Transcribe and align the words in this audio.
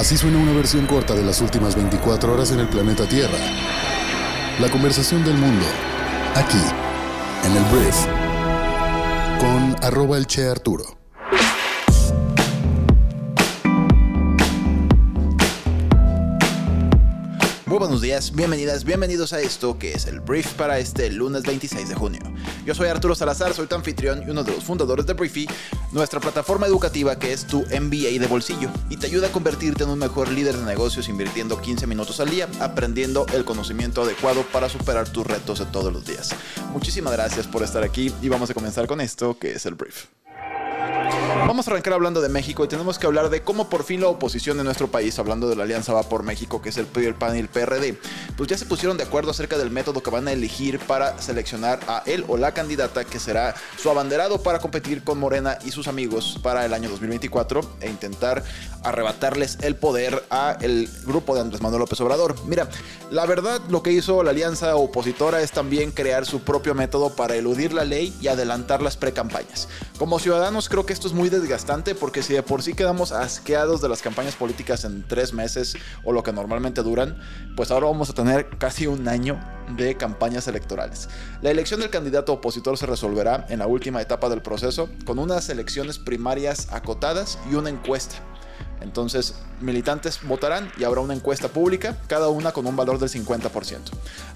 Así 0.00 0.16
suena 0.16 0.38
una 0.38 0.52
versión 0.52 0.86
corta 0.86 1.14
de 1.14 1.22
las 1.22 1.42
últimas 1.42 1.76
24 1.76 2.32
horas 2.32 2.50
en 2.52 2.60
el 2.60 2.68
planeta 2.70 3.06
Tierra. 3.06 3.36
La 4.58 4.70
conversación 4.70 5.22
del 5.26 5.36
mundo, 5.36 5.66
aquí, 6.34 6.56
en 7.44 7.54
el 7.54 7.62
Brief, 7.64 7.94
con 9.38 9.76
arroba 9.84 10.16
el 10.16 10.26
Che 10.26 10.46
Arturo. 10.46 11.00
Muy 17.66 17.78
buenos 17.78 18.00
días, 18.00 18.34
bienvenidas, 18.34 18.84
bienvenidos 18.84 19.34
a 19.34 19.40
esto 19.40 19.78
que 19.78 19.92
es 19.92 20.06
el 20.06 20.18
brief 20.18 20.54
para 20.54 20.80
este 20.80 21.08
lunes 21.10 21.42
26 21.42 21.88
de 21.88 21.94
junio. 21.94 22.20
Yo 22.64 22.74
soy 22.74 22.88
Arturo 22.88 23.14
Salazar, 23.14 23.54
soy 23.54 23.68
tu 23.68 23.76
anfitrión 23.76 24.24
y 24.26 24.30
uno 24.30 24.42
de 24.42 24.52
los 24.52 24.64
fundadores 24.64 25.06
de 25.06 25.12
Briefy, 25.12 25.46
nuestra 25.92 26.20
plataforma 26.20 26.66
educativa 26.66 27.18
que 27.18 27.32
es 27.32 27.46
tu 27.46 27.60
MBA 27.62 28.18
de 28.18 28.26
bolsillo 28.28 28.70
y 28.88 28.96
te 28.96 29.06
ayuda 29.06 29.28
a 29.28 29.32
convertirte 29.32 29.84
en 29.84 29.90
un 29.90 29.98
mejor 29.98 30.30
líder 30.30 30.56
de 30.56 30.64
negocios 30.64 31.08
invirtiendo 31.08 31.60
15 31.60 31.86
minutos 31.86 32.20
al 32.20 32.30
día, 32.30 32.48
aprendiendo 32.60 33.26
el 33.32 33.44
conocimiento 33.44 34.02
adecuado 34.02 34.42
para 34.52 34.68
superar 34.68 35.08
tus 35.08 35.26
retos 35.26 35.58
de 35.58 35.66
todos 35.66 35.92
los 35.92 36.04
días. 36.06 36.30
Muchísimas 36.72 37.12
gracias 37.12 37.46
por 37.46 37.62
estar 37.62 37.82
aquí 37.82 38.12
y 38.22 38.28
vamos 38.28 38.50
a 38.50 38.54
comenzar 38.54 38.86
con 38.86 39.00
esto 39.00 39.38
que 39.38 39.52
es 39.52 39.66
el 39.66 39.74
brief. 39.74 40.06
Vamos 41.46 41.66
a 41.66 41.70
arrancar 41.72 41.94
hablando 41.94 42.20
de 42.20 42.28
México 42.28 42.64
y 42.64 42.68
tenemos 42.68 42.98
que 42.98 43.06
hablar 43.06 43.30
de 43.30 43.42
cómo 43.42 43.68
por 43.68 43.82
fin 43.82 44.00
la 44.00 44.08
oposición 44.08 44.58
de 44.58 44.64
nuestro 44.64 44.88
país, 44.88 45.18
hablando 45.18 45.48
de 45.48 45.56
la 45.56 45.64
Alianza 45.64 45.92
Va 45.92 46.02
por 46.02 46.22
México, 46.22 46.62
que 46.62 46.68
es 46.68 46.76
el 46.76 46.86
PRI, 46.86 47.06
el 47.06 47.14
PAN 47.14 47.36
y 47.36 47.40
el 47.40 47.48
PRD, 47.48 47.98
pues 48.40 48.48
ya 48.48 48.56
se 48.56 48.64
pusieron 48.64 48.96
de 48.96 49.02
acuerdo 49.02 49.32
acerca 49.32 49.58
del 49.58 49.70
método 49.70 50.02
que 50.02 50.08
van 50.08 50.26
a 50.26 50.32
elegir 50.32 50.78
para 50.78 51.20
seleccionar 51.20 51.78
a 51.86 52.02
él 52.06 52.24
o 52.26 52.38
la 52.38 52.54
candidata 52.54 53.04
que 53.04 53.18
será 53.18 53.54
su 53.76 53.90
abanderado 53.90 54.42
para 54.42 54.60
competir 54.60 55.04
con 55.04 55.18
Morena 55.18 55.58
y 55.62 55.72
sus 55.72 55.88
amigos 55.88 56.40
para 56.42 56.64
el 56.64 56.72
año 56.72 56.88
2024 56.88 57.60
e 57.82 57.90
intentar 57.90 58.42
arrebatarles 58.82 59.58
el 59.60 59.76
poder 59.76 60.24
a 60.30 60.56
el 60.62 60.88
grupo 61.04 61.34
de 61.34 61.42
Andrés 61.42 61.60
Manuel 61.60 61.80
López 61.80 62.00
Obrador. 62.00 62.34
Mira, 62.46 62.66
la 63.10 63.26
verdad 63.26 63.60
lo 63.68 63.82
que 63.82 63.92
hizo 63.92 64.22
la 64.22 64.30
alianza 64.30 64.74
opositora 64.74 65.42
es 65.42 65.52
también 65.52 65.90
crear 65.90 66.24
su 66.24 66.40
propio 66.40 66.74
método 66.74 67.10
para 67.10 67.36
eludir 67.36 67.74
la 67.74 67.84
ley 67.84 68.16
y 68.22 68.28
adelantar 68.28 68.80
las 68.80 68.96
precampañas. 68.96 69.68
Como 69.98 70.18
ciudadanos 70.18 70.70
creo 70.70 70.86
que 70.86 70.94
esto 70.94 71.08
es 71.08 71.12
muy 71.12 71.28
desgastante 71.28 71.94
porque 71.94 72.22
si 72.22 72.32
de 72.32 72.42
por 72.42 72.62
sí 72.62 72.72
quedamos 72.72 73.12
asqueados 73.12 73.82
de 73.82 73.90
las 73.90 74.00
campañas 74.00 74.34
políticas 74.34 74.86
en 74.86 75.06
tres 75.06 75.34
meses 75.34 75.76
o 76.04 76.14
lo 76.14 76.22
que 76.22 76.32
normalmente 76.32 76.82
duran, 76.82 77.20
pues 77.54 77.70
ahora 77.70 77.88
vamos 77.88 78.08
a 78.08 78.14
tener 78.14 78.29
casi 78.58 78.86
un 78.86 79.08
año 79.08 79.40
de 79.76 79.96
campañas 79.96 80.48
electorales. 80.48 81.08
La 81.42 81.50
elección 81.50 81.80
del 81.80 81.90
candidato 81.90 82.32
opositor 82.32 82.76
se 82.76 82.86
resolverá 82.86 83.46
en 83.48 83.60
la 83.60 83.66
última 83.66 84.02
etapa 84.02 84.28
del 84.28 84.42
proceso 84.42 84.88
con 85.04 85.18
unas 85.18 85.48
elecciones 85.48 85.98
primarias 85.98 86.68
acotadas 86.72 87.38
y 87.50 87.54
una 87.54 87.70
encuesta. 87.70 88.16
Entonces, 88.80 89.34
militantes 89.60 90.20
votarán 90.22 90.72
y 90.78 90.84
habrá 90.84 91.00
una 91.00 91.14
encuesta 91.14 91.48
pública, 91.48 91.98
cada 92.06 92.28
una 92.28 92.52
con 92.52 92.66
un 92.66 92.76
valor 92.76 92.98
del 92.98 93.10
50%. 93.10 93.78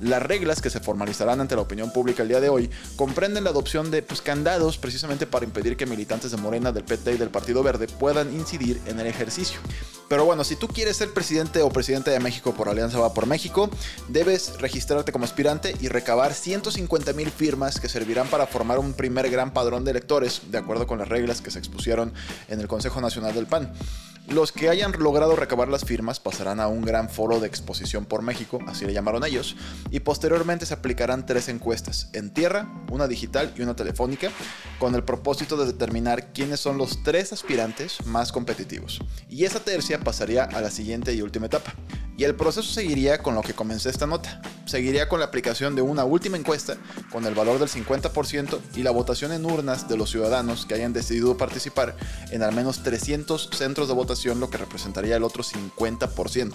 Las 0.00 0.22
reglas 0.22 0.60
que 0.60 0.70
se 0.70 0.80
formalizarán 0.80 1.40
ante 1.40 1.56
la 1.56 1.62
opinión 1.62 1.90
pública 1.92 2.22
el 2.22 2.28
día 2.28 2.40
de 2.40 2.50
hoy 2.50 2.70
comprenden 2.96 3.44
la 3.44 3.50
adopción 3.50 3.90
de 3.90 4.02
pues, 4.02 4.20
candados 4.20 4.76
precisamente 4.76 5.26
para 5.26 5.46
impedir 5.46 5.76
que 5.76 5.86
militantes 5.86 6.30
de 6.30 6.36
Morena, 6.36 6.72
del 6.72 6.84
PT 6.84 7.14
y 7.14 7.16
del 7.16 7.30
Partido 7.30 7.62
Verde 7.62 7.86
puedan 7.86 8.34
incidir 8.34 8.80
en 8.86 9.00
el 9.00 9.06
ejercicio. 9.06 9.60
Pero 10.08 10.24
bueno, 10.24 10.44
si 10.44 10.56
tú 10.56 10.68
quieres 10.68 10.96
ser 10.96 11.12
presidente 11.12 11.62
o 11.62 11.70
presidente 11.70 12.10
de 12.10 12.20
México 12.20 12.52
por 12.54 12.68
Alianza 12.68 12.98
Va 12.98 13.14
por 13.14 13.26
México, 13.26 13.70
debes 14.08 14.60
registrarte 14.60 15.12
como 15.12 15.24
aspirante 15.24 15.74
y 15.80 15.88
recabar 15.88 16.34
150 16.34 17.12
mil 17.14 17.30
firmas 17.30 17.80
que 17.80 17.88
servirán 17.88 18.28
para 18.28 18.46
formar 18.46 18.78
un 18.78 18.92
primer 18.92 19.30
gran 19.30 19.52
padrón 19.52 19.84
de 19.84 19.92
electores, 19.92 20.42
de 20.50 20.58
acuerdo 20.58 20.86
con 20.86 20.98
las 20.98 21.08
reglas 21.08 21.40
que 21.40 21.50
se 21.50 21.58
expusieron 21.58 22.12
en 22.48 22.60
el 22.60 22.68
Consejo 22.68 23.00
Nacional 23.00 23.34
del 23.34 23.46
PAN. 23.46 23.72
Los 24.26 24.52
que 24.52 24.70
hayan 24.70 24.92
logrado 24.92 25.36
recabar 25.36 25.68
las 25.68 25.84
firmas 25.84 26.18
pasarán 26.18 26.58
a 26.58 26.66
un 26.66 26.80
gran 26.80 27.10
foro 27.10 27.40
de 27.40 27.46
exposición 27.46 28.06
por 28.06 28.22
México, 28.22 28.58
así 28.66 28.86
le 28.86 28.94
llamaron 28.94 29.22
ellos, 29.22 29.54
y 29.90 30.00
posteriormente 30.00 30.64
se 30.64 30.72
aplicarán 30.72 31.26
tres 31.26 31.50
encuestas, 31.50 32.08
en 32.14 32.32
tierra, 32.32 32.66
una 32.90 33.06
digital 33.06 33.52
y 33.54 33.60
una 33.60 33.76
telefónica, 33.76 34.30
con 34.78 34.94
el 34.94 35.04
propósito 35.04 35.58
de 35.58 35.66
determinar 35.66 36.32
quiénes 36.32 36.58
son 36.58 36.78
los 36.78 37.02
tres 37.02 37.34
aspirantes 37.34 38.04
más 38.06 38.32
competitivos. 38.32 39.00
Y 39.28 39.44
esa 39.44 39.60
tercia 39.60 39.93
pasaría 39.98 40.44
a 40.44 40.60
la 40.60 40.70
siguiente 40.70 41.14
y 41.14 41.22
última 41.22 41.46
etapa. 41.46 41.74
Y 42.16 42.22
el 42.24 42.36
proceso 42.36 42.68
seguiría 42.72 43.18
con 43.18 43.34
lo 43.34 43.42
que 43.42 43.54
comencé 43.54 43.90
esta 43.90 44.06
nota. 44.06 44.40
Seguiría 44.66 45.08
con 45.08 45.18
la 45.18 45.26
aplicación 45.26 45.74
de 45.74 45.82
una 45.82 46.04
última 46.04 46.36
encuesta 46.36 46.76
con 47.10 47.26
el 47.26 47.34
valor 47.34 47.58
del 47.58 47.68
50% 47.68 48.58
y 48.76 48.84
la 48.84 48.92
votación 48.92 49.32
en 49.32 49.44
urnas 49.44 49.88
de 49.88 49.96
los 49.96 50.10
ciudadanos 50.10 50.64
que 50.64 50.74
hayan 50.74 50.92
decidido 50.92 51.36
participar 51.36 51.96
en 52.30 52.42
al 52.42 52.54
menos 52.54 52.84
300 52.84 53.50
centros 53.52 53.88
de 53.88 53.94
votación, 53.94 54.38
lo 54.38 54.48
que 54.48 54.58
representaría 54.58 55.16
el 55.16 55.24
otro 55.24 55.42
50%. 55.42 56.52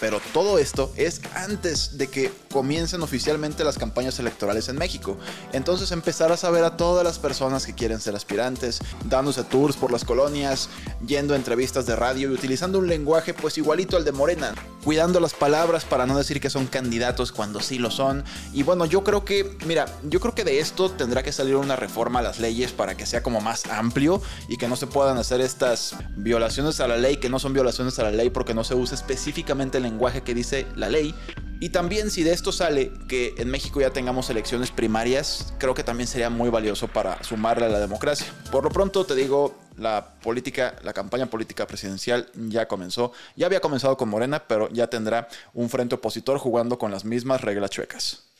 Pero 0.00 0.20
todo 0.32 0.58
esto 0.58 0.92
es 0.96 1.20
antes 1.34 1.98
de 1.98 2.08
que 2.08 2.32
comiencen 2.50 3.02
oficialmente 3.02 3.64
las 3.64 3.78
campañas 3.78 4.18
electorales 4.18 4.68
en 4.68 4.76
México. 4.76 5.16
Entonces 5.52 5.92
empezar 5.92 6.32
a 6.32 6.36
saber 6.36 6.64
a 6.64 6.76
todas 6.76 7.04
las 7.04 7.18
personas 7.18 7.66
que 7.66 7.74
quieren 7.74 8.00
ser 8.00 8.16
aspirantes, 8.16 8.80
dándose 9.04 9.44
tours 9.44 9.76
por 9.76 9.92
las 9.92 10.04
colonias, 10.04 10.68
yendo 11.06 11.34
a 11.34 11.36
entrevistas 11.36 11.86
de 11.86 11.96
radio 11.96 12.30
y 12.30 12.34
utilizando 12.34 12.78
un 12.78 12.88
lenguaje 12.88 13.34
pues 13.34 13.58
igualito 13.58 13.96
al 13.96 14.04
de 14.04 14.12
Morena, 14.12 14.54
cuidando 14.84 15.20
las 15.20 15.34
palabras 15.34 15.84
para 15.84 16.06
no 16.06 16.16
decir 16.16 16.40
que 16.40 16.50
son 16.50 16.66
candidatos 16.66 17.32
cuando 17.32 17.60
sí 17.60 17.78
lo 17.78 17.90
son. 17.90 18.24
Y 18.52 18.62
bueno, 18.62 18.86
yo 18.86 19.04
creo 19.04 19.24
que, 19.24 19.56
mira, 19.66 19.86
yo 20.04 20.20
creo 20.20 20.34
que 20.34 20.44
de 20.44 20.60
esto 20.60 20.90
tendrá 20.90 21.22
que 21.22 21.32
salir 21.32 21.56
una 21.56 21.76
reforma 21.76 22.20
a 22.20 22.22
las 22.22 22.38
leyes 22.38 22.72
para 22.72 22.96
que 22.96 23.06
sea 23.06 23.22
como 23.22 23.40
más 23.40 23.66
amplio 23.66 24.22
y 24.48 24.56
que 24.56 24.68
no 24.68 24.76
se 24.76 24.86
puedan 24.86 25.18
hacer 25.18 25.40
estas 25.40 25.94
violaciones 26.16 26.80
a 26.80 26.88
la 26.88 26.96
ley 26.96 27.18
que 27.18 27.28
no 27.28 27.38
son 27.38 27.52
violaciones 27.52 27.98
a 27.98 28.04
la 28.04 28.10
ley 28.10 28.30
porque 28.30 28.54
no 28.54 28.64
se 28.64 28.74
usa 28.74 28.94
específicamente 28.94 29.78
el 29.78 29.89
lenguaje 29.90 30.22
que 30.22 30.34
dice 30.34 30.66
la 30.76 30.88
ley. 30.88 31.14
Y 31.62 31.68
también 31.68 32.10
si 32.10 32.22
de 32.22 32.32
esto 32.32 32.52
sale 32.52 32.90
que 33.06 33.34
en 33.36 33.50
México 33.50 33.82
ya 33.82 33.90
tengamos 33.90 34.30
elecciones 34.30 34.70
primarias, 34.70 35.52
creo 35.58 35.74
que 35.74 35.84
también 35.84 36.06
sería 36.06 36.30
muy 36.30 36.48
valioso 36.48 36.88
para 36.88 37.22
sumarle 37.22 37.66
a 37.66 37.68
la 37.68 37.78
democracia. 37.78 38.26
Por 38.50 38.64
lo 38.64 38.70
pronto 38.70 39.04
te 39.04 39.14
digo, 39.14 39.58
la 39.76 40.14
política, 40.22 40.76
la 40.82 40.94
campaña 40.94 41.26
política 41.26 41.66
presidencial 41.66 42.28
ya 42.34 42.66
comenzó. 42.66 43.12
Ya 43.36 43.44
había 43.44 43.60
comenzado 43.60 43.98
con 43.98 44.08
Morena, 44.08 44.44
pero 44.48 44.70
ya 44.70 44.86
tendrá 44.86 45.28
un 45.52 45.68
frente 45.68 45.96
opositor 45.96 46.38
jugando 46.38 46.78
con 46.78 46.90
las 46.90 47.04
mismas 47.04 47.42
reglas 47.42 47.70
chuecas. 47.70 48.30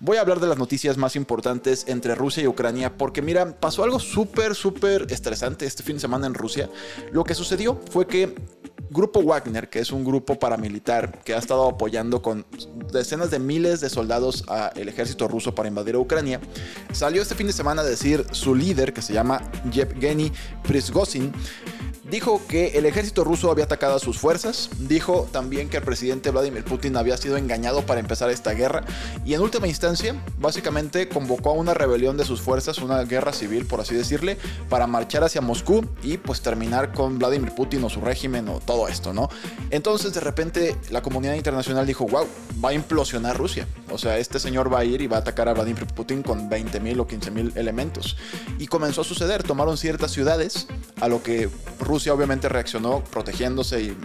Voy 0.00 0.16
a 0.16 0.20
hablar 0.22 0.40
de 0.40 0.46
las 0.46 0.58
noticias 0.58 0.96
más 0.96 1.16
importantes 1.16 1.84
entre 1.86 2.14
Rusia 2.14 2.42
y 2.42 2.46
Ucrania 2.46 2.96
porque 2.96 3.20
mira, 3.20 3.58
pasó 3.58 3.84
algo 3.84 3.98
súper, 3.98 4.54
súper 4.54 5.06
estresante 5.10 5.66
este 5.66 5.82
fin 5.82 5.96
de 5.96 6.00
semana 6.00 6.26
en 6.26 6.34
Rusia. 6.34 6.70
Lo 7.12 7.24
que 7.24 7.34
sucedió 7.34 7.80
fue 7.90 8.06
que 8.06 8.34
Grupo 8.90 9.22
Wagner, 9.22 9.70
que 9.70 9.78
es 9.78 9.92
un 9.92 10.04
grupo 10.04 10.36
paramilitar 10.36 11.20
que 11.22 11.32
ha 11.32 11.38
estado 11.38 11.68
apoyando 11.68 12.22
con 12.22 12.44
decenas 12.92 13.30
de 13.30 13.38
miles 13.38 13.80
de 13.80 13.88
soldados 13.88 14.44
al 14.48 14.88
ejército 14.88 15.28
ruso 15.28 15.54
para 15.54 15.68
invadir 15.68 15.94
a 15.94 15.98
Ucrania, 15.98 16.40
salió 16.92 17.22
este 17.22 17.36
fin 17.36 17.46
de 17.46 17.52
semana 17.52 17.82
a 17.82 17.84
decir 17.84 18.26
su 18.32 18.52
líder, 18.52 18.92
que 18.92 19.00
se 19.00 19.12
llama 19.12 19.42
Yevgeny 19.70 20.32
Prigozhin, 20.64 21.32
Dijo 22.10 22.42
que 22.48 22.76
el 22.76 22.86
ejército 22.86 23.22
ruso 23.22 23.52
había 23.52 23.64
atacado 23.66 23.94
a 23.94 24.00
sus 24.00 24.18
fuerzas, 24.18 24.68
dijo 24.80 25.28
también 25.30 25.68
que 25.68 25.76
el 25.76 25.84
presidente 25.84 26.30
Vladimir 26.30 26.64
Putin 26.64 26.96
había 26.96 27.16
sido 27.16 27.36
engañado 27.36 27.86
para 27.86 28.00
empezar 28.00 28.30
esta 28.30 28.50
guerra 28.50 28.84
y 29.24 29.34
en 29.34 29.40
última 29.40 29.68
instancia 29.68 30.20
básicamente 30.40 31.08
convocó 31.08 31.50
a 31.50 31.52
una 31.52 31.72
rebelión 31.72 32.16
de 32.16 32.24
sus 32.24 32.40
fuerzas, 32.40 32.78
una 32.78 33.04
guerra 33.04 33.32
civil 33.32 33.64
por 33.64 33.80
así 33.80 33.94
decirle, 33.94 34.38
para 34.68 34.88
marchar 34.88 35.22
hacia 35.22 35.40
Moscú 35.40 35.86
y 36.02 36.16
pues 36.16 36.40
terminar 36.40 36.92
con 36.92 37.16
Vladimir 37.18 37.54
Putin 37.54 37.84
o 37.84 37.88
su 37.88 38.00
régimen 38.00 38.48
o 38.48 38.58
todo 38.58 38.88
esto, 38.88 39.12
¿no? 39.12 39.28
Entonces 39.70 40.12
de 40.12 40.20
repente 40.20 40.76
la 40.90 41.02
comunidad 41.02 41.34
internacional 41.34 41.86
dijo, 41.86 42.06
wow, 42.06 42.26
va 42.62 42.70
a 42.70 42.74
implosionar 42.74 43.38
Rusia, 43.38 43.68
o 43.88 43.98
sea, 43.98 44.18
este 44.18 44.40
señor 44.40 44.72
va 44.72 44.80
a 44.80 44.84
ir 44.84 45.00
y 45.00 45.06
va 45.06 45.18
a 45.18 45.20
atacar 45.20 45.48
a 45.48 45.54
Vladimir 45.54 45.86
Putin 45.86 46.24
con 46.24 46.50
20.000 46.50 47.00
o 47.00 47.06
15.000 47.06 47.56
elementos. 47.56 48.16
Y 48.58 48.66
comenzó 48.66 49.02
a 49.02 49.04
suceder, 49.04 49.44
tomaron 49.44 49.78
ciertas 49.78 50.10
ciudades, 50.10 50.66
a 51.00 51.08
lo 51.08 51.22
que 51.22 51.48
Rusia 51.80 52.12
obviamente 52.12 52.48
reaccionó 52.48 53.02
protegiéndose 53.04 53.82
y 53.82 53.96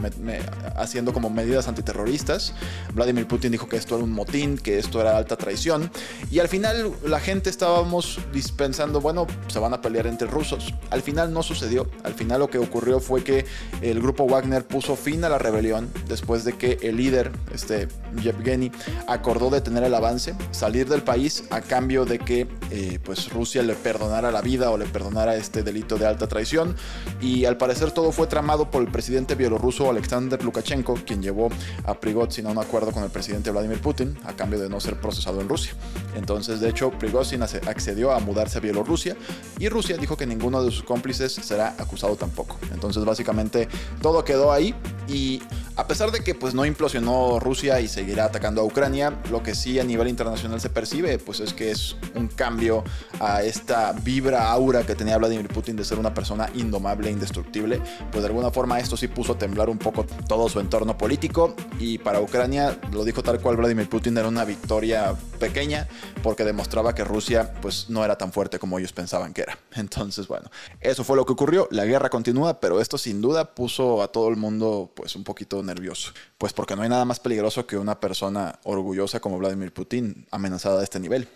haciendo 0.75 1.13
como 1.13 1.29
medidas 1.29 1.67
antiterroristas. 1.67 2.53
Vladimir 2.93 3.27
Putin 3.27 3.51
dijo 3.51 3.67
que 3.67 3.77
esto 3.77 3.95
era 3.95 4.03
un 4.03 4.11
motín, 4.11 4.57
que 4.57 4.79
esto 4.79 5.01
era 5.01 5.17
alta 5.17 5.35
traición. 5.35 5.91
Y 6.31 6.39
al 6.39 6.47
final 6.47 6.91
la 7.05 7.19
gente 7.19 7.49
estábamos 7.49 8.19
dispensando, 8.33 9.01
bueno, 9.01 9.27
se 9.47 9.59
van 9.59 9.73
a 9.73 9.81
pelear 9.81 10.07
entre 10.07 10.27
rusos. 10.27 10.73
Al 10.89 11.01
final 11.01 11.33
no 11.33 11.43
sucedió. 11.43 11.89
Al 12.03 12.13
final 12.13 12.39
lo 12.39 12.49
que 12.49 12.57
ocurrió 12.57 12.99
fue 12.99 13.23
que 13.23 13.45
el 13.81 14.01
grupo 14.01 14.25
Wagner 14.25 14.65
puso 14.65 14.95
fin 14.95 15.23
a 15.25 15.29
la 15.29 15.37
rebelión 15.37 15.89
después 16.07 16.45
de 16.45 16.53
que 16.53 16.79
el 16.81 16.97
líder, 16.97 17.31
este 17.53 17.87
Yevgeny, 18.21 18.71
acordó 19.07 19.49
detener 19.49 19.83
el 19.83 19.93
avance, 19.93 20.35
salir 20.51 20.87
del 20.87 21.03
país 21.03 21.43
a 21.49 21.61
cambio 21.61 22.05
de 22.05 22.19
que 22.19 22.47
eh, 22.71 22.99
pues 23.03 23.29
Rusia 23.29 23.63
le 23.63 23.75
perdonara 23.75 24.31
la 24.31 24.41
vida 24.41 24.71
o 24.71 24.77
le 24.77 24.85
perdonara 24.85 25.35
este 25.35 25.63
delito 25.63 25.97
de 25.97 26.05
alta 26.05 26.27
traición. 26.27 26.75
Y 27.21 27.45
al 27.45 27.57
parecer 27.57 27.91
todo 27.91 28.11
fue 28.11 28.27
tramado 28.27 28.69
por 28.69 28.81
el 28.81 28.89
presidente 28.89 29.35
bielorruso 29.35 29.89
Alexander 29.89 30.43
Lukashenko, 30.43 30.95
quien 31.05 31.21
llevó 31.21 31.49
a 31.85 31.93
Prigozhin 31.99 32.47
a 32.47 32.49
un 32.49 32.57
acuerdo 32.57 32.91
con 32.91 33.03
el 33.03 33.09
presidente 33.09 33.51
Vladimir 33.51 33.79
Putin 33.79 34.17
a 34.25 34.33
cambio 34.33 34.59
de 34.59 34.69
no 34.69 34.79
ser 34.79 34.99
procesado 34.99 35.41
en 35.41 35.49
Rusia. 35.49 35.73
Entonces, 36.15 36.59
de 36.59 36.69
hecho, 36.69 36.91
Prigozhin 36.91 37.41
accedió 37.43 38.11
a 38.11 38.19
mudarse 38.19 38.57
a 38.57 38.61
Bielorrusia 38.61 39.15
y 39.59 39.69
Rusia 39.69 39.97
dijo 39.97 40.17
que 40.17 40.25
ninguno 40.25 40.63
de 40.63 40.71
sus 40.71 40.83
cómplices 40.83 41.33
será 41.33 41.75
acusado 41.79 42.15
tampoco. 42.15 42.57
Entonces, 42.73 43.03
básicamente, 43.05 43.67
todo 44.01 44.23
quedó 44.23 44.51
ahí 44.51 44.75
y 45.07 45.41
a 45.75 45.87
pesar 45.87 46.11
de 46.11 46.21
que 46.21 46.35
pues 46.35 46.53
no 46.53 46.65
implosionó 46.65 47.39
Rusia 47.39 47.79
y 47.81 47.87
seguirá 47.87 48.25
atacando 48.25 48.61
a 48.61 48.63
Ucrania, 48.63 49.13
lo 49.29 49.43
que 49.43 49.55
sí 49.55 49.79
a 49.79 49.83
nivel 49.83 50.07
internacional 50.07 50.61
se 50.61 50.69
percibe 50.69 51.17
pues 51.19 51.39
es 51.39 51.53
que 51.53 51.71
es 51.71 51.95
un 52.15 52.27
cambio 52.27 52.83
a 53.19 53.43
esta 53.43 53.91
vibra 53.93 54.49
aura 54.51 54.85
que 54.85 54.95
tenía 54.95 55.17
Vladimir 55.17 55.47
Putin 55.47 55.75
de 55.75 55.83
ser 55.83 55.99
una 55.99 56.13
persona 56.13 56.49
indomable, 56.53 57.11
indestructible, 57.11 57.81
pues 58.11 58.23
de 58.23 58.27
alguna 58.27 58.51
forma 58.51 58.79
esto 58.79 58.97
sí 58.97 59.07
puso 59.07 59.33
a 59.33 59.37
temblar 59.37 59.69
un 59.69 59.77
poco 59.77 60.05
todo 60.27 60.49
su 60.49 60.59
entorno 60.59 60.97
político. 60.97 61.55
Y 61.79 61.97
para 61.97 62.21
Ucrania 62.21 62.79
lo 62.91 63.03
dijo 63.03 63.23
tal 63.23 63.39
cual 63.39 63.57
Vladimir 63.57 63.89
Putin 63.89 64.17
era 64.17 64.27
una 64.27 64.45
victoria 64.45 65.15
pequeña 65.39 65.87
porque 66.23 66.43
demostraba 66.43 66.95
que 66.95 67.03
Rusia 67.03 67.53
pues 67.61 67.89
no 67.89 68.03
era 68.03 68.17
tan 68.17 68.31
fuerte 68.31 68.59
como 68.59 68.79
ellos 68.79 68.93
pensaban 68.93 69.33
que 69.33 69.41
era. 69.41 69.57
Entonces, 69.75 70.27
bueno, 70.27 70.49
eso 70.81 71.03
fue 71.03 71.15
lo 71.15 71.25
que 71.25 71.33
ocurrió, 71.33 71.67
la 71.71 71.85
guerra 71.85 72.09
continúa, 72.09 72.59
pero 72.59 72.79
esto 72.79 72.97
sin 72.97 73.21
duda 73.21 73.53
puso 73.53 74.01
a 74.01 74.07
todo 74.07 74.29
el 74.29 74.37
mundo 74.37 74.91
pues 74.95 75.15
un 75.15 75.23
poquito 75.23 75.61
nervioso, 75.61 76.11
pues 76.37 76.53
porque 76.53 76.75
no 76.75 76.81
hay 76.81 76.89
nada 76.89 77.05
más 77.05 77.19
peligroso 77.19 77.67
que 77.67 77.77
una 77.77 77.99
persona 77.99 78.59
orgullosa 78.63 79.19
como 79.19 79.37
Vladimir 79.37 79.73
Putin 79.73 80.25
amenazada 80.31 80.81
a 80.81 80.83
este 80.83 80.99
nivel. 80.99 81.27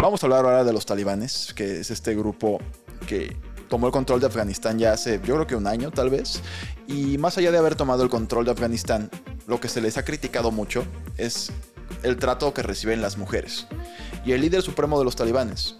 Vamos 0.00 0.22
a 0.22 0.26
hablar 0.26 0.44
ahora 0.44 0.64
de 0.64 0.72
los 0.72 0.86
talibanes, 0.86 1.52
que 1.54 1.80
es 1.80 1.90
este 1.90 2.14
grupo 2.14 2.60
que 3.06 3.36
tomó 3.68 3.86
el 3.86 3.92
control 3.92 4.20
de 4.20 4.26
Afganistán 4.26 4.78
ya 4.78 4.92
hace, 4.92 5.20
yo 5.24 5.34
creo 5.34 5.46
que 5.46 5.56
un 5.56 5.66
año 5.66 5.90
tal 5.90 6.10
vez, 6.10 6.42
y 6.86 7.18
más 7.18 7.36
allá 7.38 7.50
de 7.50 7.58
haber 7.58 7.74
tomado 7.74 8.02
el 8.02 8.08
control 8.08 8.44
de 8.44 8.52
Afganistán, 8.52 9.10
lo 9.46 9.60
que 9.60 9.68
se 9.68 9.80
les 9.80 9.98
ha 9.98 10.04
criticado 10.04 10.50
mucho 10.50 10.84
es 11.16 11.50
el 12.02 12.16
trato 12.16 12.52
que 12.54 12.62
reciben 12.62 13.00
las 13.00 13.16
mujeres. 13.16 13.66
Y 14.24 14.32
el 14.32 14.40
líder 14.40 14.62
supremo 14.62 14.98
de 14.98 15.04
los 15.04 15.16
talibanes 15.16 15.74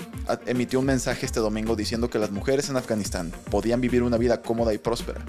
emitió 0.47 0.81
un 0.81 0.87
mensaje 0.87 1.27
este 1.27 1.41
domingo 1.41 1.77
diciendo 1.77 2.11
que 2.11 2.19
las 2.19 2.31
mujeres 2.31 2.69
en 2.69 2.77
Afganistán 2.77 3.33
podían 3.51 3.81
vivir 3.81 4.03
una 4.03 4.17
vida 4.17 4.43
cómoda 4.43 4.75
y 4.75 4.79
próspera. 4.79 5.25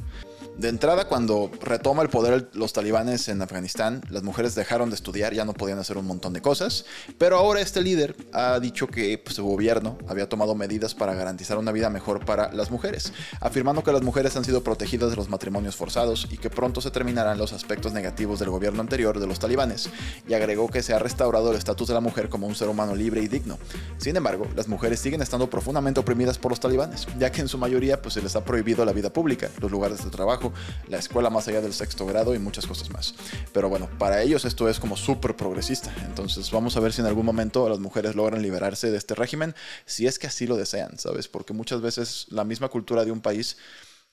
De 0.60 0.68
entrada, 0.68 1.08
cuando 1.08 1.50
retoma 1.62 2.04
el 2.04 2.10
poder 2.10 2.50
los 2.52 2.74
talibanes 2.74 3.30
en 3.30 3.42
Afganistán, 3.42 4.02
las 4.10 4.24
mujeres 4.24 4.56
dejaron 4.56 4.90
de 4.90 4.96
estudiar, 4.96 5.34
ya 5.34 5.46
no 5.46 5.54
podían 5.54 5.80
hacer 5.80 5.98
un 5.98 6.06
montón 6.06 6.34
de 6.34 6.42
cosas, 6.42 6.84
pero 7.18 7.38
ahora 7.38 7.62
este 7.62 7.82
líder 7.82 8.14
ha 8.34 8.60
dicho 8.60 8.88
que 8.88 9.18
pues, 9.18 9.38
su 9.38 9.46
gobierno 9.46 9.98
había 10.10 10.28
tomado 10.28 10.56
medidas 10.56 10.94
para 10.96 11.14
garantizar 11.14 11.58
una 11.58 11.72
vida 11.72 11.90
mejor 11.90 12.26
para 12.26 12.52
las 12.52 12.72
mujeres, 12.72 13.14
afirmando 13.40 13.86
que 13.86 13.94
las 13.94 14.02
mujeres 14.02 14.36
han 14.36 14.44
sido 14.44 14.62
protegidas 14.62 15.12
de 15.12 15.16
los 15.16 15.30
matrimonios 15.30 15.78
forzados 15.78 16.28
y 16.30 16.38
que 16.38 16.50
pronto 16.50 16.82
se 16.82 16.92
terminarán 16.92 17.38
los 17.38 17.54
aspectos 17.54 17.94
negativos 17.94 18.40
del 18.40 18.50
gobierno 18.50 18.82
anterior 18.82 19.18
de 19.18 19.28
los 19.28 19.40
talibanes, 19.40 19.90
y 20.28 20.34
agregó 20.34 20.68
que 20.68 20.84
se 20.84 20.94
ha 20.94 21.00
restaurado 21.00 21.52
el 21.52 21.58
estatus 21.58 21.88
de 21.88 21.94
la 21.94 22.02
mujer 22.02 22.28
como 22.28 22.48
un 22.48 22.56
ser 22.56 22.68
humano 22.68 22.96
libre 22.96 23.22
y 23.22 23.30
digno. 23.30 23.58
Sin 23.98 24.18
embargo, 24.18 24.46
las 24.58 24.68
mujeres 24.68 25.00
siguen 25.00 25.22
estando 25.22 25.50
profundamente 25.50 26.02
oprimidas 26.02 26.38
por 26.38 26.52
los 26.52 26.60
talibanes, 26.60 27.08
ya 27.18 27.32
que 27.32 27.40
en 27.40 27.48
su 27.48 27.58
mayoría 27.58 28.02
pues, 28.02 28.16
se 28.16 28.22
les 28.22 28.36
ha 28.36 28.44
prohibido 28.44 28.84
la 28.84 28.92
vida 28.92 29.14
pública, 29.14 29.50
los 29.62 29.72
lugares 29.72 30.04
de 30.04 30.10
trabajo, 30.10 30.49
la 30.88 30.98
escuela 30.98 31.30
más 31.30 31.48
allá 31.48 31.62
del 31.62 31.74
sexto 31.74 32.06
grado 32.06 32.36
y 32.36 32.40
muchas 32.40 32.66
cosas 32.68 32.90
más. 32.90 33.16
Pero 33.54 33.70
bueno, 33.70 33.90
para 33.98 34.22
ellos 34.22 34.46
esto 34.46 34.70
es 34.70 34.80
como 34.80 34.98
súper 34.98 35.36
progresista. 35.36 35.94
Entonces 36.06 36.52
vamos 36.52 36.78
a 36.78 36.80
ver 36.80 36.94
si 36.94 37.02
en 37.02 37.08
algún 37.08 37.26
momento 37.26 37.68
las 37.70 37.80
mujeres 37.80 38.16
logran 38.16 38.42
liberarse 38.42 38.92
de 38.92 38.98
este 38.98 39.16
régimen, 39.16 39.56
si 39.86 40.08
es 40.08 40.20
que 40.20 40.28
así 40.28 40.48
lo 40.48 40.58
desean, 40.58 40.98
¿sabes? 40.98 41.28
Porque 41.28 41.54
muchas 41.54 41.82
veces 41.82 42.28
la 42.30 42.44
misma 42.44 42.70
cultura 42.70 43.06
de 43.06 43.12
un 43.12 43.22
país 43.22 43.58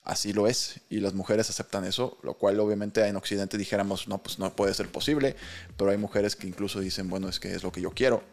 así 0.03 0.31
lo 0.31 0.47
es 0.47 0.79
y 0.89 1.01
las 1.01 1.13
mujeres 1.13 1.49
aceptan 1.49 1.83
eso, 1.83 2.17
lo 2.23 2.35
cual 2.35 2.59
obviamente 2.59 3.05
en 3.05 3.17
Occidente 3.17 3.57
dijéramos, 3.57 4.07
no, 4.07 4.19
pues 4.19 4.39
no 4.39 4.55
puede 4.55 4.73
ser 4.73 4.89
posible, 4.89 5.35
pero 5.75 5.91
hay 5.91 5.97
mujeres 5.97 6.35
que 6.35 6.47
incluso 6.47 6.79
dicen, 6.79 7.09
bueno, 7.09 7.27
es 7.27 7.39
que 7.39 7.53
es 7.53 7.63
lo 7.63 7.71
que 7.71 7.81
yo 7.81 7.91
quiero 7.91 8.23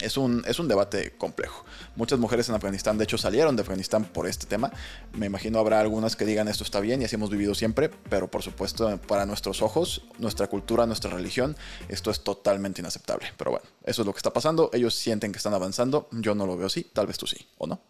es 0.00 0.16
un, 0.16 0.44
es 0.46 0.58
un 0.58 0.68
debate 0.68 1.12
complejo. 1.16 1.64
Muchas 1.96 2.18
mujeres 2.18 2.48
en 2.48 2.54
Afganistán, 2.54 2.98
de 2.98 3.04
hecho, 3.04 3.18
salieron 3.18 3.56
de 3.56 3.62
Afganistán 3.62 4.04
por 4.04 4.26
este 4.26 4.46
tema. 4.46 4.72
Me 5.12 5.26
imagino 5.26 5.58
habrá 5.58 5.80
algunas 5.80 6.16
que 6.16 6.24
digan 6.24 6.48
esto 6.48 6.64
está 6.64 6.80
bien 6.80 7.02
y 7.02 7.04
así 7.04 7.16
hemos 7.16 7.30
vivido 7.30 7.54
siempre, 7.54 7.90
pero 8.08 8.30
por 8.30 8.42
supuesto, 8.42 8.98
para 9.06 9.26
nuestros 9.26 9.62
ojos, 9.62 10.02
nuestra 10.18 10.46
cultura, 10.46 10.86
nuestra 10.86 11.10
religión, 11.10 11.56
esto 11.88 12.10
es 12.10 12.22
totalmente 12.22 12.80
inaceptable. 12.80 13.28
Pero 13.36 13.52
bueno, 13.52 13.66
eso 13.84 14.02
es 14.02 14.06
lo 14.06 14.12
que 14.12 14.18
está 14.18 14.32
pasando. 14.32 14.70
Ellos 14.72 14.94
sienten 14.94 15.32
que 15.32 15.38
están 15.38 15.54
avanzando. 15.54 16.08
Yo 16.12 16.34
no 16.34 16.46
lo 16.46 16.56
veo 16.56 16.66
así. 16.66 16.84
Tal 16.84 17.06
vez 17.06 17.18
tú 17.18 17.26
sí, 17.26 17.46
¿o 17.58 17.66
no? 17.66 17.80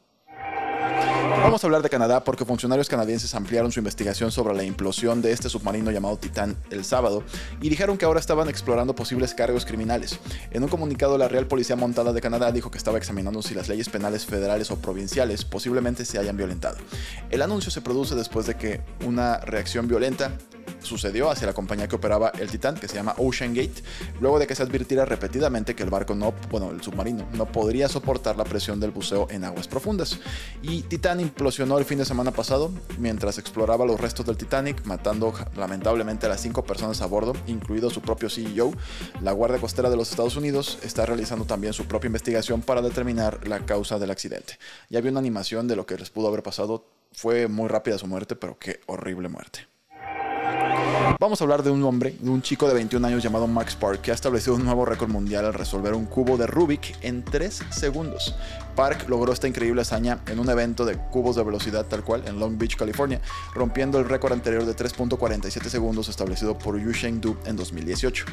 Vamos 1.30 1.62
a 1.62 1.66
hablar 1.68 1.82
de 1.82 1.88
Canadá 1.88 2.24
porque 2.24 2.44
funcionarios 2.44 2.88
canadienses 2.88 3.34
ampliaron 3.36 3.70
su 3.70 3.78
investigación 3.78 4.32
sobre 4.32 4.52
la 4.52 4.64
implosión 4.64 5.22
de 5.22 5.30
este 5.30 5.48
submarino 5.48 5.92
llamado 5.92 6.16
Titán 6.16 6.56
el 6.70 6.84
sábado 6.84 7.22
y 7.60 7.68
dijeron 7.68 7.96
que 7.96 8.04
ahora 8.04 8.18
estaban 8.18 8.48
explorando 8.48 8.96
posibles 8.96 9.32
cargos 9.32 9.64
criminales. 9.64 10.18
En 10.50 10.64
un 10.64 10.68
comunicado, 10.68 11.16
la 11.18 11.28
Real 11.28 11.46
Policía 11.46 11.76
Montada 11.76 12.12
de 12.12 12.20
Canadá 12.20 12.50
dijo 12.50 12.72
que 12.72 12.78
estaba 12.78 12.98
examinando 12.98 13.42
si 13.42 13.54
las 13.54 13.68
leyes 13.68 13.88
penales 13.88 14.26
federales 14.26 14.72
o 14.72 14.80
provinciales 14.80 15.44
posiblemente 15.44 16.04
se 16.04 16.18
hayan 16.18 16.36
violentado. 16.36 16.78
El 17.30 17.42
anuncio 17.42 17.70
se 17.70 17.80
produce 17.80 18.16
después 18.16 18.46
de 18.46 18.56
que 18.56 18.80
una 19.06 19.38
reacción 19.38 19.86
violenta 19.86 20.32
sucedió 20.82 21.30
hacia 21.30 21.46
la 21.46 21.52
compañía 21.52 21.88
que 21.88 21.96
operaba 21.96 22.30
el 22.38 22.50
Titán, 22.50 22.76
que 22.76 22.88
se 22.88 22.94
llama 22.94 23.14
Ocean 23.18 23.54
Gate, 23.54 23.82
luego 24.20 24.38
de 24.38 24.46
que 24.46 24.54
se 24.54 24.62
advirtiera 24.62 25.04
repetidamente 25.04 25.74
que 25.74 25.82
el 25.82 25.90
barco 25.90 26.14
no, 26.14 26.34
bueno, 26.50 26.70
el 26.70 26.82
submarino, 26.82 27.26
no 27.34 27.46
podría 27.46 27.88
soportar 27.88 28.36
la 28.36 28.44
presión 28.44 28.80
del 28.80 28.90
buceo 28.90 29.28
en 29.30 29.44
aguas 29.44 29.68
profundas. 29.68 30.18
Y 30.62 30.82
Titán 30.82 31.20
implosionó 31.20 31.78
el 31.78 31.84
fin 31.84 31.98
de 31.98 32.04
semana 32.04 32.30
pasado 32.30 32.70
mientras 32.98 33.38
exploraba 33.38 33.84
los 33.86 34.00
restos 34.00 34.26
del 34.26 34.36
Titanic, 34.36 34.84
matando 34.84 35.32
lamentablemente 35.56 36.26
a 36.26 36.28
las 36.28 36.40
cinco 36.40 36.64
personas 36.64 37.00
a 37.02 37.06
bordo, 37.06 37.34
incluido 37.46 37.90
su 37.90 38.00
propio 38.00 38.28
CEO. 38.28 38.72
La 39.22 39.32
Guardia 39.32 39.58
Costera 39.60 39.90
de 39.90 39.96
los 39.96 40.10
Estados 40.10 40.36
Unidos 40.36 40.78
está 40.82 41.06
realizando 41.06 41.44
también 41.44 41.72
su 41.72 41.86
propia 41.86 42.08
investigación 42.08 42.62
para 42.62 42.82
determinar 42.82 43.46
la 43.46 43.64
causa 43.66 43.98
del 43.98 44.10
accidente. 44.10 44.58
Ya 44.88 44.98
había 44.98 45.10
una 45.10 45.20
animación 45.20 45.68
de 45.68 45.76
lo 45.76 45.86
que 45.86 45.96
les 45.96 46.10
pudo 46.10 46.28
haber 46.28 46.42
pasado. 46.42 46.84
Fue 47.12 47.48
muy 47.48 47.68
rápida 47.68 47.98
su 47.98 48.06
muerte, 48.06 48.36
pero 48.36 48.58
qué 48.58 48.80
horrible 48.86 49.28
muerte. 49.28 49.69
Vamos 51.18 51.40
a 51.40 51.44
hablar 51.44 51.62
de 51.62 51.70
un 51.70 51.82
hombre, 51.84 52.14
de 52.20 52.30
un 52.30 52.42
chico 52.42 52.68
de 52.68 52.74
21 52.74 53.06
años 53.06 53.22
llamado 53.22 53.46
Max 53.46 53.74
Park, 53.74 54.00
que 54.00 54.10
ha 54.10 54.14
establecido 54.14 54.54
un 54.54 54.64
nuevo 54.64 54.84
récord 54.84 55.10
mundial 55.10 55.44
al 55.44 55.54
resolver 55.54 55.94
un 55.94 56.06
cubo 56.06 56.36
de 56.36 56.46
Rubik 56.46 56.96
en 57.02 57.24
3 57.24 57.62
segundos. 57.70 58.34
Park 58.76 59.06
logró 59.08 59.32
esta 59.32 59.48
increíble 59.48 59.82
hazaña 59.82 60.20
en 60.28 60.38
un 60.38 60.48
evento 60.48 60.84
de 60.84 60.96
cubos 60.96 61.36
de 61.36 61.42
velocidad 61.42 61.86
tal 61.86 62.04
cual 62.04 62.22
en 62.26 62.38
Long 62.38 62.56
Beach, 62.56 62.76
California, 62.76 63.20
rompiendo 63.54 63.98
el 63.98 64.08
récord 64.08 64.32
anterior 64.32 64.64
de 64.64 64.74
3.47 64.74 65.68
segundos 65.68 66.08
establecido 66.08 66.56
por 66.56 66.78
Yu 66.78 66.92
Du 67.20 67.36
en 67.44 67.56
2018. 67.56 68.24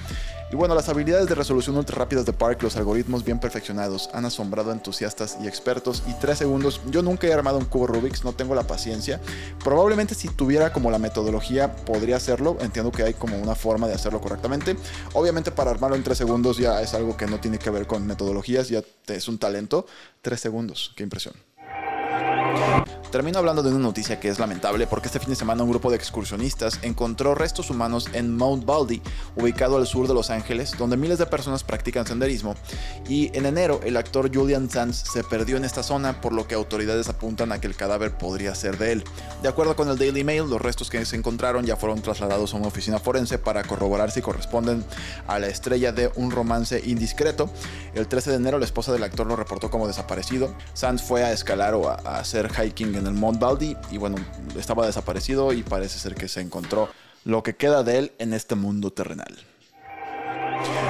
Y 0.50 0.56
bueno, 0.56 0.76
las 0.76 0.88
habilidades 0.88 1.28
de 1.28 1.36
resolución 1.36 1.76
ultra 1.76 1.98
rápidas 1.98 2.26
de 2.26 2.32
Park, 2.32 2.64
los 2.64 2.78
algoritmos 2.78 3.26
bien 3.26 3.38
perfeccionados, 3.38 4.10
han 4.14 4.24
asombrado 4.24 4.72
a 4.72 4.74
entusiastas 4.74 5.38
y 5.44 5.48
expertos. 5.48 6.04
Y 6.08 6.14
3 6.14 6.38
segundos, 6.38 6.80
yo 6.90 7.02
nunca 7.02 7.28
he 7.28 7.34
armado 7.34 7.58
un 7.58 7.66
cubo 7.66 7.86
Rubik, 7.86 8.24
no 8.24 8.32
tengo 8.32 8.56
la 8.56 8.64
paciencia. 8.64 9.20
Probablemente 9.62 10.16
si 10.16 10.30
tuviera 10.30 10.72
como 10.72 10.90
la 10.90 11.00
metodología 11.00 11.76
podría 11.76 12.16
hacerlo, 12.16 12.58
entiendo 12.62 12.94
que 12.94 13.04
hay 13.04 13.14
como 13.14 13.38
una 13.38 13.56
forma 13.56 13.88
de 13.88 13.96
hacerlo 13.96 14.22
correctamente. 14.22 14.78
Obviamente 15.14 15.52
para 15.52 15.70
armarlo 15.70 15.98
en 15.98 16.04
3 16.04 16.18
segundos 16.18 16.58
ya 16.58 16.82
es 16.82 16.94
algo 16.94 17.18
que 17.18 17.28
no 17.28 17.42
tiene 17.42 17.60
que 17.60 17.70
ver 17.70 17.86
con 17.86 18.08
metodologías, 18.08 18.70
ya 18.70 18.82
es 19.08 19.28
un 19.28 19.38
talento. 19.38 19.86
3 20.22 20.40
segundos, 20.40 20.94
qué 20.96 21.04
impresión. 21.04 21.34
Termino 23.12 23.40
hablando 23.40 23.64
de 23.64 23.70
una 23.70 23.80
noticia 23.80 24.20
que 24.20 24.28
es 24.28 24.38
lamentable 24.38 24.86
porque 24.86 25.08
este 25.08 25.20
fin 25.20 25.30
de 25.30 25.36
semana 25.36 25.64
un 25.64 25.70
grupo 25.70 25.90
de 25.90 25.96
excursionistas 25.96 26.80
encontró 26.82 27.36
restos 27.36 27.70
humanos 27.70 28.10
en 28.12 28.36
Mount 28.36 28.66
Baldy, 28.66 29.02
ubicado 29.38 29.78
al 29.78 29.88
sur 29.88 30.10
de 30.10 30.14
Los 30.14 30.30
Ángeles, 30.30 30.78
donde 30.78 30.98
miles 30.98 31.18
de 31.18 31.26
personas 31.26 31.64
practican 31.64 32.06
senderismo. 32.06 32.56
Y 33.08 33.36
en 33.36 33.46
enero 33.46 33.80
el 33.86 33.96
actor 33.96 34.30
Julian 34.34 34.70
Sands 34.70 34.98
se 34.98 35.24
perdió 35.24 35.56
en 35.56 35.64
esta 35.64 35.84
zona, 35.84 36.20
por 36.20 36.34
lo 36.34 36.48
que 36.48 36.56
autoridades 36.56 37.08
apuntan 37.08 37.54
a 37.54 37.62
que 37.62 37.68
el 37.68 37.78
cadáver 37.78 38.18
podría 38.18 38.54
ser 38.56 38.78
de 38.78 38.92
él. 38.92 39.04
De 39.42 39.48
acuerdo 39.48 39.78
con 39.78 39.88
el 39.90 39.98
Daily 39.98 40.26
Mail, 40.26 40.50
los 40.50 40.62
restos 40.62 40.90
que 40.90 41.04
se 41.06 41.16
encontraron 41.16 41.66
ya 41.66 41.78
fueron 41.78 42.02
trasladados 42.02 42.54
a 42.54 42.58
una 42.58 42.68
oficina 42.68 43.00
forense 43.00 43.40
para 43.40 43.64
corroborar 43.64 44.12
si 44.12 44.22
corresponden 44.22 44.84
a 45.28 45.40
la 45.40 45.48
estrella 45.48 45.94
de 45.94 46.12
un 46.16 46.30
romance 46.30 46.82
indiscreto. 46.86 47.50
El 47.96 48.08
13 48.08 48.32
de 48.32 48.36
enero 48.36 48.60
la 48.60 48.66
esposa 48.66 48.92
del 48.92 49.04
actor 49.04 49.26
lo 49.28 49.38
reportó 49.38 49.72
como 49.72 49.88
desaparecido. 49.88 50.54
Sands 50.74 51.02
fue 51.02 51.24
a 51.24 51.32
escalar 51.32 51.74
o 51.74 51.90
a 51.90 52.24
hiking 52.50 52.96
en 52.96 53.08
el 53.08 53.14
Mont 53.14 53.40
Baldy 53.40 53.76
y 53.92 53.98
bueno, 53.98 54.18
estaba 54.58 54.86
desaparecido 54.86 55.54
y 55.54 55.64
parece 55.64 56.00
ser 56.00 56.16
que 56.16 56.28
se 56.28 56.42
encontró 56.42 56.90
lo 57.26 57.44
que 57.44 57.56
queda 57.56 57.84
de 57.84 57.98
él 57.98 58.12
en 58.20 58.34
este 58.34 58.56
mundo 58.56 58.92
terrenal. 58.92 59.36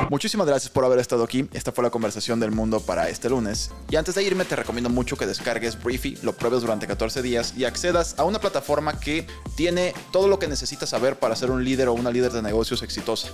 Muchísimas 0.09 0.47
gracias 0.47 0.71
por 0.71 0.85
haber 0.85 0.99
estado 0.99 1.23
aquí. 1.23 1.49
Esta 1.53 1.71
fue 1.71 1.83
la 1.83 1.89
conversación 1.89 2.39
del 2.39 2.51
mundo 2.51 2.79
para 2.79 3.09
este 3.09 3.29
lunes. 3.29 3.71
Y 3.89 3.97
antes 3.97 4.15
de 4.15 4.23
irme, 4.23 4.45
te 4.45 4.55
recomiendo 4.55 4.89
mucho 4.89 5.17
que 5.17 5.25
descargues 5.25 5.81
Briefy, 5.83 6.17
lo 6.23 6.33
pruebes 6.33 6.61
durante 6.61 6.87
14 6.87 7.21
días 7.21 7.53
y 7.57 7.65
accedas 7.65 8.15
a 8.17 8.23
una 8.23 8.39
plataforma 8.39 8.99
que 8.99 9.27
tiene 9.55 9.93
todo 10.11 10.27
lo 10.27 10.39
que 10.39 10.47
necesitas 10.47 10.89
saber 10.89 11.17
para 11.19 11.35
ser 11.35 11.51
un 11.51 11.63
líder 11.63 11.89
o 11.89 11.93
una 11.93 12.11
líder 12.11 12.31
de 12.31 12.41
negocios 12.41 12.83
exitosa. 12.83 13.29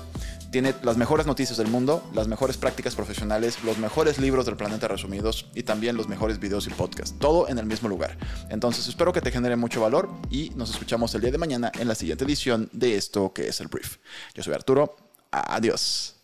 Tiene 0.54 0.76
las 0.84 0.98
mejores 0.98 1.26
noticias 1.26 1.58
del 1.58 1.68
mundo, 1.68 2.04
las 2.14 2.28
mejores 2.28 2.58
prácticas 2.58 2.94
profesionales, 2.94 3.64
los 3.64 3.80
mejores 3.80 4.20
libros 4.20 4.46
del 4.46 4.56
planeta 4.56 4.88
resumidos 4.88 5.48
y 5.56 5.64
también 5.64 5.98
los 5.98 6.08
mejores 6.08 6.40
videos 6.40 6.68
y 6.68 6.70
podcasts. 6.70 7.18
Todo 7.18 7.50
en 7.50 7.58
el 7.58 7.66
mismo 7.66 7.90
lugar. 7.90 8.16
Entonces 8.52 8.88
espero 8.88 9.12
que 9.12 9.20
te 9.20 9.32
genere 9.32 9.56
mucho 9.56 9.82
valor 9.82 10.10
y 10.30 10.52
nos 10.52 10.70
escuchamos 10.70 11.16
el 11.16 11.22
día 11.22 11.32
de 11.32 11.40
mañana 11.40 11.72
en 11.80 11.88
la 11.88 11.96
siguiente 11.96 12.26
edición 12.26 12.70
de 12.72 12.98
esto 12.98 13.34
que 13.34 13.48
es 13.48 13.62
el 13.62 13.68
brief. 13.68 13.98
Yo 14.36 14.44
soy 14.44 14.54
Arturo. 14.54 14.96
Adiós. 15.32 16.18